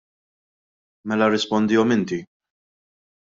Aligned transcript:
Mela 1.07 1.25
rrispondihom 1.31 1.91
inti. 1.97 2.19